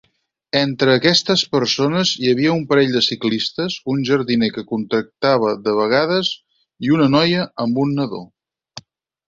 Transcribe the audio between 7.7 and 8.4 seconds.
un nadó.